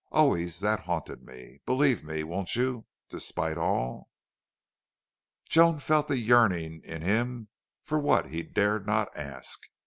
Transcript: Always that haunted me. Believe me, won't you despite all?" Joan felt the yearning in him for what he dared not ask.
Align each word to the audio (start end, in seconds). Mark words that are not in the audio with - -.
Always 0.11 0.61
that 0.61 0.79
haunted 0.79 1.21
me. 1.21 1.61
Believe 1.67 2.03
me, 2.03 2.23
won't 2.23 2.55
you 2.55 2.87
despite 3.07 3.55
all?" 3.55 4.09
Joan 5.47 5.77
felt 5.77 6.07
the 6.07 6.17
yearning 6.17 6.81
in 6.83 7.03
him 7.03 7.49
for 7.83 7.99
what 7.99 8.29
he 8.29 8.41
dared 8.41 8.87
not 8.87 9.15
ask. 9.15 9.59